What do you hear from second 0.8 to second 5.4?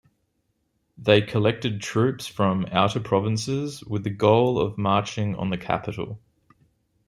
They collected troops from outer provinces with the goal of marching